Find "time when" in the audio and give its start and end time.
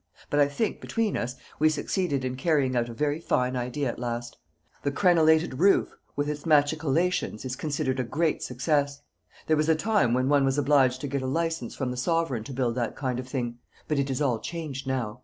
9.75-10.27